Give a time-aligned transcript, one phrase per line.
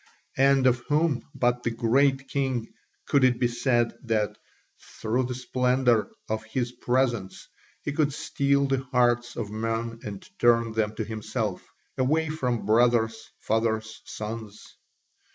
[0.39, 2.69] And of whom but the Great King
[3.05, 4.35] could it be said that
[4.99, 7.47] through the splendour of his presents
[7.83, 11.69] he could steal the hearts of men and turn them to himself,
[11.99, 14.75] away from brothers, fathers, sons?